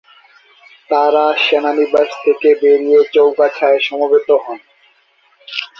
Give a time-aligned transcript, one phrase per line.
[0.89, 4.59] তারা সেনানিবাস থেকে বেরিয়ে চৌগাছায় সমবেত হন।